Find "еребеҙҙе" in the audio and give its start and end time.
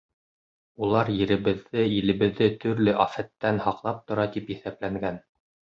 1.19-1.85